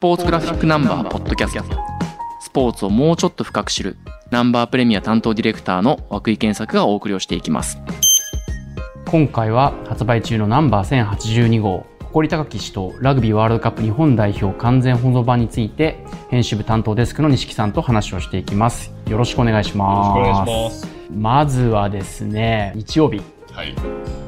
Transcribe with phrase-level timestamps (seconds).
[0.00, 1.76] ポーツグラフィックナンバーポッドキャスト。
[2.40, 3.98] スポーツをもうちょっと深く知る。
[4.30, 7.76] ナンバープレミア担当ディレクターの涌井健作がお送りをしていきます。
[9.10, 11.84] 今回は発売中のナンバー1082号。
[12.00, 18.90] 誇り高き氏とラグビーワールドカップ日本代表完全保存版について編集部担当デスクの西木さんと話をしていきます。
[19.06, 20.88] よろしくお願いします。
[21.12, 23.20] まずはですね日曜日
[23.54, 23.74] はい、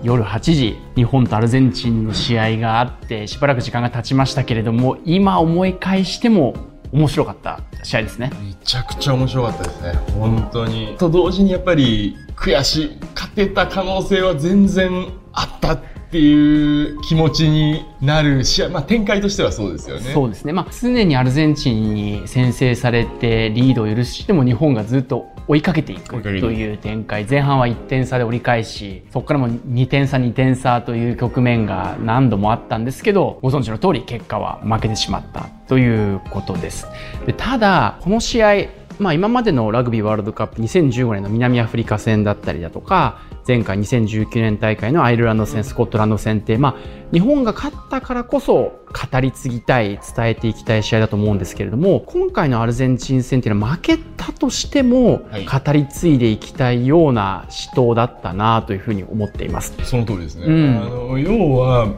[0.03, 6.55] 夜8時日本とアルゼンチンの試合があってしばらく時間が経ちましたけれども今思い返しても
[6.93, 8.31] 面白かった試合ですね。
[8.43, 9.93] めちゃくちゃ面白かったですね。
[10.19, 10.95] 本当に。
[10.99, 15.79] と同時にやっぱり悔しい勝てた可能性は全然あった
[16.13, 20.13] っていう気持ちになる試合、まあ、展開としてはそうですよね。
[20.13, 36.89] そうですね、まあ、常にアルゼンチンに先制されてリードを許しても日本がずっと追いかけていくという展開前半は1点差で折り返しそこからも2点差2点差という局面が何度もあったんですけどご存知の通り結果は負けてしまったということです。
[37.25, 59.75] でただこの試合まあ、今までのラグビーワールドカップ2015年の南アフリカ戦だったりだとか前回2019年大会のアイルランド戦スコットランド戦って、まあ、日本が勝ったからこそ語り継ぎたい伝えていきたい試合だと思うんですけれども今回のアルゼンチン戦っていうのは負けたとしても語り継いでいきたいような死闘だったなというふうに思っています。
[59.85, 61.89] その通りですね、うん、あの要は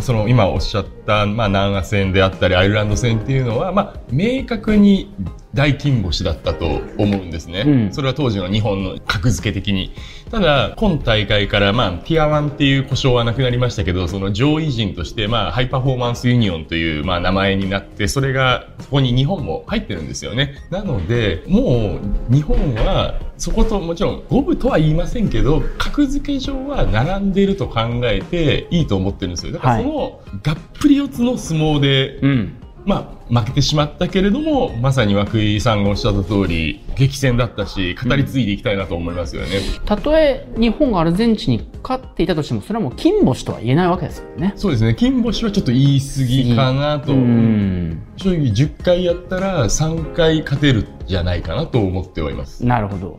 [0.00, 5.14] その今おっしゃった、まあ、南ア戦であったりアイルランド戦っていうのは、まあ、明確に
[5.56, 9.92] 大金星だったと思うんですね、うん、それは当時の日本の格付け的に。
[10.30, 20.56] ただ今大会から、まあ、ティア1っていう故障はなくなりましたけどその上位陣として、まあ、ハイパフォーマンスユニオンという、まあ、名前になってそれがそこに日本も入ってるんですよね。
[20.70, 29.52] なのでもう日本はそこともちろん五分とは言いませんけど格付け上は並んでいると考えていいと思ってるんですよ。
[29.52, 39.48] だからその、がっぷり四つの相撲で、うんまあ、負けてしまったけれども、まさに涌井さんがおっしゃった通り、激戦だったし、語り継いでいきたいなと思いますよね。
[39.84, 44.52] たとえ日本がアルゼンチンに勝っていたとしても、それはもう金星とは言えないわけですよね。
[44.54, 44.94] そうですね。
[44.94, 47.06] 金星はちょっと言い過ぎかなと。
[47.06, 52.64] 正直10回やったら3回勝てるじゃないかなと思っております。
[52.64, 53.18] なるほど。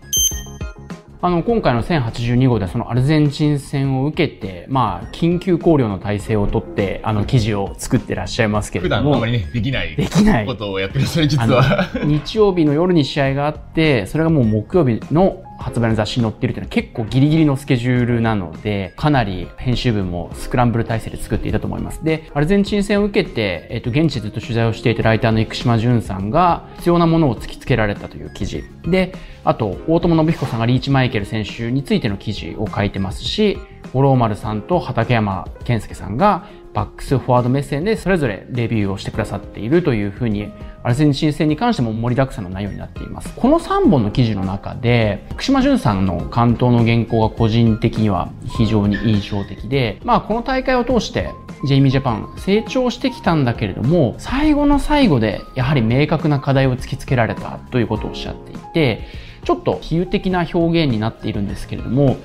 [1.19, 9.01] あの今回の1082号ではそのアルゼンチン戦を受けて、まあ、緊急考慮の体制をとってあの記事を作ってらっしゃいますけれども。
[9.01, 10.45] 普段あまりねできないできない。
[10.45, 11.89] ことをやってるそれ実は。
[12.05, 22.03] 日曜日の夜に試合があってそれがもう木曜日の発売の雑誌に載っているというのは結構ギリギリのスケジュールなので、かなり編集部もスクランブル体制で作っていたと思います。
[22.03, 28.63] で、アルゼンチン戦を受けて、えっ、と、現地でずっと取材をしていたライターの生島淳さんが必要なものを突きつけられたという記事。
[28.83, 29.13] で、
[29.43, 33.57] あと、大友信彦さんがリーチマイケル選手についての記事を書いてますし、
[33.93, 36.45] 五郎丸さんと畠山健介さんが
[36.77, 43.33] バックスフォワード目線でそれぞれレビューをしてくださっているというふうにアルゼンチン戦に関しても盛りだくさんの内容になっています。
[43.35, 51.31] この3本の記事の中で、福島淳さんの関東の原稿が個人的には非常に印象的で、まあこの大会を通して
[51.65, 59.07] ジェイミージャパン成長してきたんだけれども、最後の最後でやはり明確な課題を突きつけられたということをおっしゃっていて、
[59.43, 62.17] ちょっと比喩的な表現になっているんですけれども、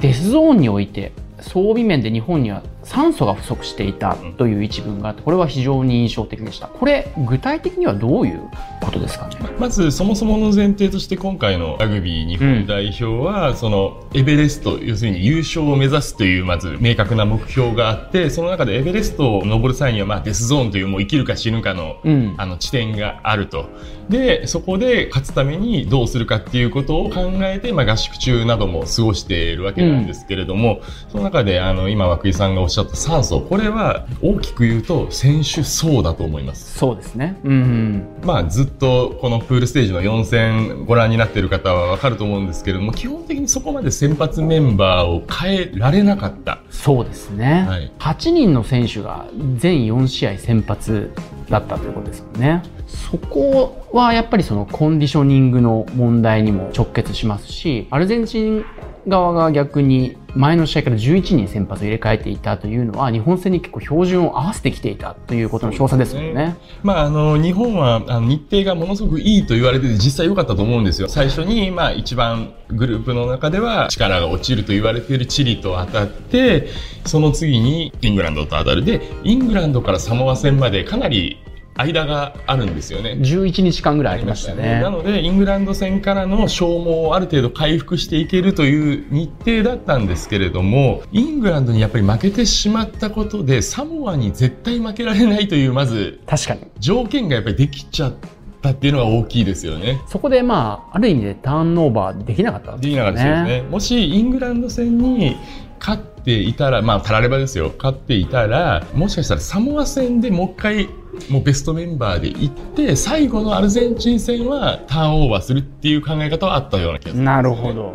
[0.00, 6.66] デスゾーンにおいて装備面で日本には酸素が不足していたという一文があってこれは非常に印象的でした。
[6.68, 8.40] これ具体的にはどういう
[8.80, 9.36] ことですかね？
[9.58, 23.68] まずそもそもの前提として今回のラグビー日本代表は、うん、そのエベレスト要するに優勝を目指すというまず明確な目標があってその中でエベレストを登る際にはまあデスゾーンというもう生きるか死ぬかのうん、あの地点があると。
[24.08, 33.40] でそこで勝つためにどうするかっていうことを考えて、まあ、合宿中なども過ごしているわけなんですけれども、うん、その中であの今涌井さんがおっしゃった酸素。
[33.40, 36.78] これは大きく言うと選手層だと思います。
[36.78, 46.60] そうですね、うん、まあずっとこのプールステージの4戦ご覧になっている方は分かると思うんですけれども基本的にそこまで先発メンバーを変えられなかった。
[46.70, 49.26] そうですね、はい、8人の選手が
[49.56, 51.12] 全4試合先発
[51.48, 52.62] だったということですよね。
[52.86, 58.64] そこはやっぱりそのコンディショニングの問題にも直結しますしアルゼンチン
[59.06, 66.32] 側が逆に前の試合から11人先発を入れ替えていたというのは日本戦に結構標準を合わせてきていたということの証左ですよね。
[66.32, 71.08] ねまああの日本はあの日程がものすごくいいと言われてて実際良かったと思うんですよ。
[71.08, 76.68] 最初にまあ一番グループの中では力が落ちると言われているチリと当たって
[77.04, 81.38] その次にイングランドと当たるでイングランドからサモア戦までかなり
[81.74, 83.16] 間があるんですよね。
[83.20, 84.80] 11日間ぐらいありましたね。
[84.82, 96.66] なので、イングランド戦からの消耗をある程度回復していけるという日程だったんですけれども、イングランドにやっぱり負けてしまったことで、サモアに絶対負けられないという、まず、確かに。
[96.78, 98.14] 条件がやっぱりできちゃっ
[98.60, 100.00] たっていうのが大きいですよね。
[100.06, 103.62] そこでまあ、ある意味でターンオーバーできなかったで、ね、できなかったですね。
[103.62, 105.36] もし、イングランド戦に
[105.78, 107.72] 勝っていたら、まあ、たらればですよ。
[107.76, 110.88] 勝っていたら、もしかしたらサモア戦でもう一回、
[111.28, 117.92] もうベストメンバーで行って、最後のアルゼンチン戦はターンオーバーするっていう考え方はあったような気がする、ね、なるほど。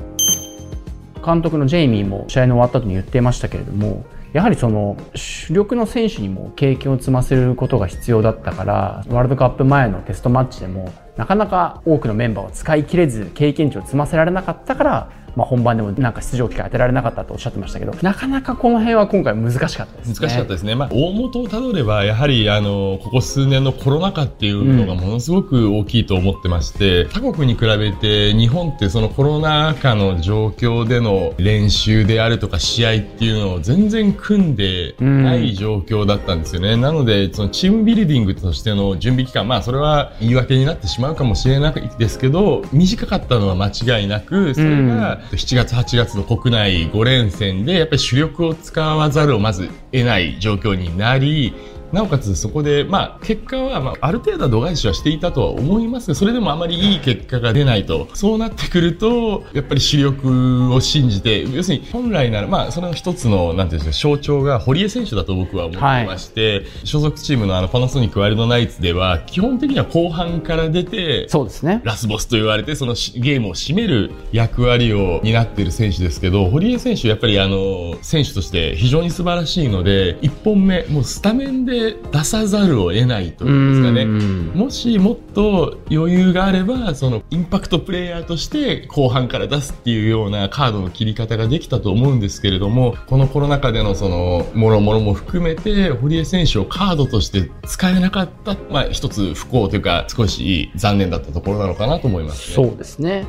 [1.26, 20.16] 監督のジェイミーも試合の終わった後に言ってましたけれども、やはりその主力の選手にも経験を積ませることが必要だったから、ワールドカップ前のテストマッチでも、なかなか多くのメンバーを使い切れず、経験値を積ませられなかったから、まあ、本番でもなんか出場機会当てられなかったとおっしゃってましたけど、なかなかこの辺は今回難しかったですね。
[20.16, 20.76] 難しかったですね。
[20.76, 36.74] まあ、大元をたどれば、やはり、あの、ここ数年のコロナ禍っていうのがものすごく大きいと思ってまして、うん、他国に比べて日本ってそのコロナ禍の状況での練習であるとか試合っていうのを全然組んでない状況だったんですよね。
[36.74, 51.54] うん、なので、そのチームビルディングとしての準備期間、まあ、それは言い訳になってしまうかもしれないですけど、短かったのは間違いなく、それが7月、8月の国内5連戦で、やっぱり主力を使わざるをまず得ない状況になり、
[51.92, 58.10] なおかつそこで、まあ、結果は、まあ、ある程度は度外視はしていたとは思いますが、それでもあまりいい結果が出ないと。
[58.14, 71.82] そうなってくると、やっぱり主力を信じて、要するに本来なら、まあ、それの一つの、なんていうんですか、象徴が堀江選手だと僕は思ってまして、はい、所属チームのあの、パナソニックワイルドナイツでは、基本的には後半から出て、そうですね。
[71.84, 81.75] ラスボスと言われて、そのゲームを締める役割を担っている選手ですけど、堀江選手、やっぱりあの、選手として非常に素晴らしいので、1本目、もうスタメンで
[82.12, 84.06] 出さざるを得ないというんですかね。
[84.54, 103.26] もしもっと余裕があれば、そのインパクトプレイヤーとして後半から出すっていうようなカードの切り方ができたと思うんですけれども、このコロナ禍でのその、もろもろも含めて、堀江選手をカードとして使えなかった、まあ一つ不幸というか少し残念だったところなのかなと思います、ね、そうですね。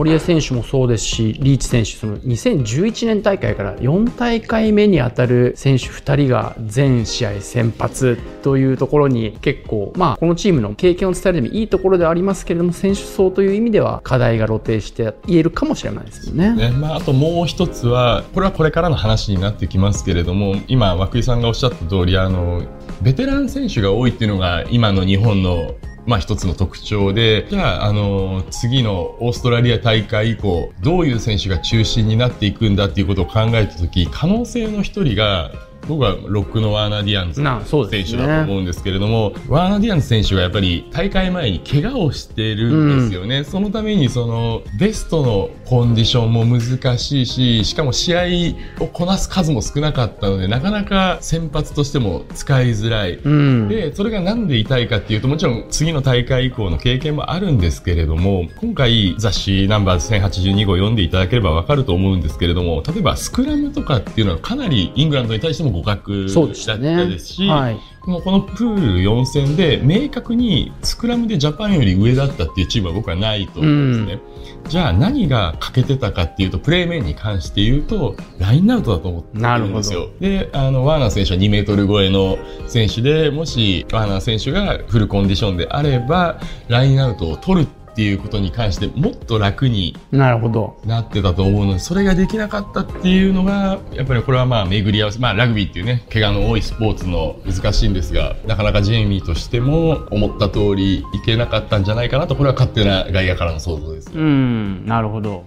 [0.00, 16.54] 堀江選手もそうですし、リーチ選手、その2011年大会から4大会目に当たる選手2人が全試合先発というところに結構、まあ、このチームの経験を伝えるためいいところではありますけれども、選手層という意味では課題が露呈して言えるかもしれないですよね。
[16.54, 22.62] ねまあ、あともう一つは、これはこれからの話になってきますけれども、今、涌井さんがおっしゃった通り、あの、
[23.02, 25.74] ベテラン選手が多いっていうのが今の日本の
[26.06, 35.52] まあ一つの特徴で、じゃあ、あの、次のオーストラリア大会以降、どういう選手が中心になっていくんだっていうことを考えたとき、可能性の一人が、
[35.88, 37.42] 僕はロックのワーナー・ディアンズ
[37.90, 74.22] 選手だと思うんですけれども、ね、ワーナー・ディアンズ選手がやっぱり大会前に怪我をしてるんですよね、うん、そのためにそのベストのコンディションも難しいししかも試合をこなす数も少なかったのでなかなか先発としても使いづらい、うん、でそれがなんで痛いかっていうともちろん次の大会以降の経験もあるんですけれども今回雑誌ナンバーズ1082号読んでいただければわかると思うんですけれども例えばスクラムとかっていうのはかなりイングランドに対しても互角だったですし、ねはい、このこのプール4戦で明確にスクラムでジャパンより上だったっていうチームは僕はないと思うんですね。
[74.64, 80.08] うん、じゃあ何が欠けてたかっていうと、プレー面に関して言うと、ラインアウトだと思ってるんですよ。
[80.18, 87.68] で、あの、ワーナー選手は2メートル超えの選手で、もしワーナー選手がフルコンディションであれば、ラインアウトを取る
[88.00, 90.80] っていうことに関してもっと楽になるほど。
[90.86, 104.10] なってたと思うのでそれができなかったっていうのがやっぱりこれはまあ巡り合わせまあラグビーっていうね怪我の多いスポーツの難しいんですがなかなかジェイミーとしても思った通りいけなかったんじゃないかなとこれは勝手な外野からの想像です。
[104.14, 105.44] うんなるほど。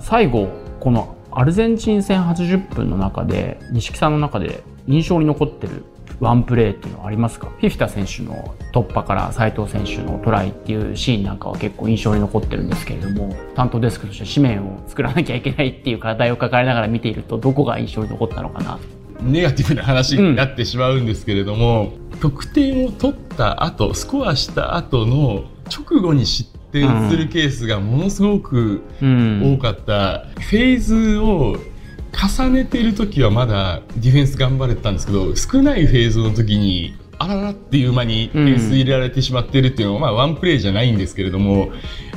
[0.00, 0.48] 最後
[0.80, 5.84] このアルゼンチン戦80分の中で錦さんの中で印象に残ってる
[6.20, 7.48] ワンプレーっていうのはありますか？
[7.48, 18.78] フィフィタ選手の突破から斉藤選手のトライっていうシーンなんかは結構印象に残ってるんですけれども担当デスクとして紙面を作らなきゃいけないっていう課題を抱えながら見ているとどこが印象に残ったのかな？
[19.20, 25.44] ネガティブな話になってしまうんですけれども、うん、得点を取った後スコアした後の
[25.74, 31.56] 直後に失点するケースがものすごく多かった、うん、フェーズを
[32.16, 41.70] 重ねてる時はまだディフェンス頑張れてたんですけど少ないフェーズの時にあららっていう間に点数入れられてしまってるっていうのは、まあワンプレーじゃないんですけれども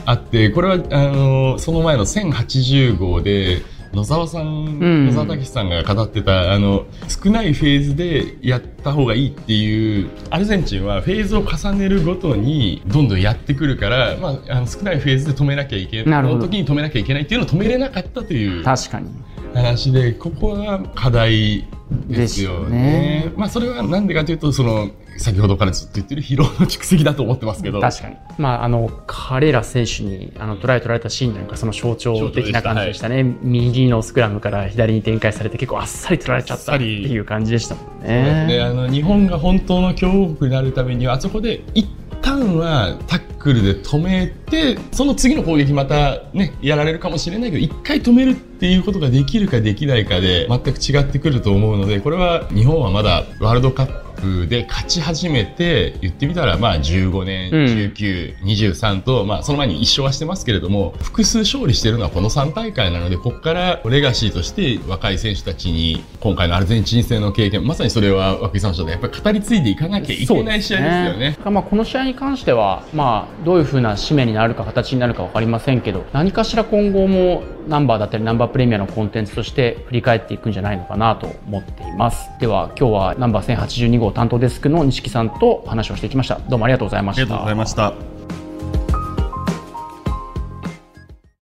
[0.06, 3.62] あってこれはあのその前の1080号で
[3.94, 18.64] 野沢さん、野沢武さんが語ってた、あの、少ないフェーズでやった方がいいっていう、アルゼンチンはフェーズを重ねるごとにどんどんやってくるから、まあ、あの少ないフェーズで止めなきゃいけない、の時に止めなきゃいけないっていうのを止めれなかったという。
[18.64, 19.10] 確かに。
[19.54, 21.68] 話で、ここは課題
[22.08, 22.78] ですよね。
[22.78, 24.90] ねまあそれはなんでかというと、その、
[25.20, 27.82] 先ほどからずっと言ってる疲労の蓄積だと思ってますけど。
[27.82, 28.16] 確かに。
[28.38, 33.16] まあ、あの、彼ら選手に、あの、トライ取られたシーンなんかその象徴的な感じでしたね。
[33.16, 38.46] はい、右のスクラムから左に展開されて結構あっさり取られちゃったっていう感じでしたもんね。
[38.48, 41.86] で、あの、日本が本当の強国になるためには、あそこで一
[42.22, 71.20] 旦はタックルで止めて、その次の攻撃またね、やられるかもしれないけど、一回止めるっていうことができるかできないかで全く違ってくると思うので、これは日本はまだワールドカッププで勝ち始めて、言ってみたらまあ15年、19、23と、まあその前に一勝はしてますけれども、複数勝利してるのはこの3大会なので、ここからレガシーとして若い選手たちに、今回のアルゼンチン戦の経験、まさにそれは涌井さんとやっぱり語り継いでいかなきゃいけない試合ですよね。
[71.20, 82.30] ねまあこの試合に関しては、まあどういうふうな締めになるか形になるかわかりませんけど、何かしら今後もナンバーだったりナンバープレミアのコンテンツとして振り返っていくんじゃないのかなと思っています。
[82.40, 86.40] では今日はナンバー1082号担当デスクの錦さんと話をしてきました。
[86.50, 87.22] どうもありがとうございました。
[87.22, 88.19] ありがとうございました。